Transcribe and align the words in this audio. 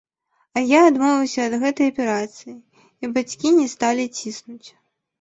А 0.55 0.61
я 0.63 0.79
адмовіўся 0.91 1.39
ад 1.51 1.57
гэтай 1.65 1.93
аперацыі, 1.95 2.57
і 3.03 3.13
бацькі 3.21 3.55
не 3.63 3.71
сталі 3.79 4.11
ціснуць. 4.17 4.69